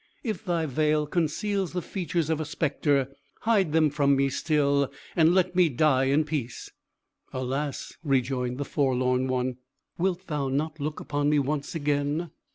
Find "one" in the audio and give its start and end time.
9.27-9.57